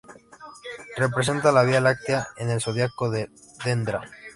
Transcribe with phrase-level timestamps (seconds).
[0.97, 3.29] Representa a la Vía Láctea en el zodiaco de
[3.63, 4.01] Dendera.